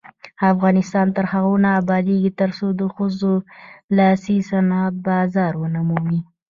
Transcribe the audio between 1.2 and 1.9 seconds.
هغو نه